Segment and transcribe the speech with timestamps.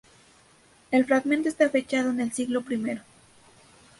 [0.89, 3.01] El fragmento está fechado en el siglo primero.